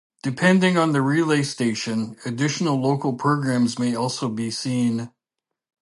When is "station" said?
1.43-2.15